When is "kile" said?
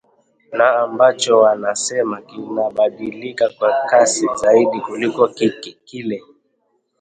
5.85-6.23